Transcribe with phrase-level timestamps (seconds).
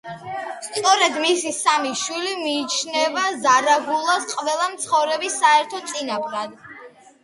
[0.67, 6.63] სწორედ მისი სამი შვილი მიიჩნევა ზარაგულას ყველა მცხოვრების საერთო წინაპრად.